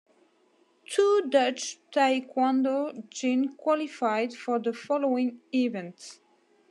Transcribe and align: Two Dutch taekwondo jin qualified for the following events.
Two 0.93 1.05
Dutch 1.35 1.65
taekwondo 1.91 2.75
jin 3.11 3.49
qualified 3.55 4.33
for 4.33 4.57
the 4.57 4.73
following 4.73 5.39
events. 5.53 6.19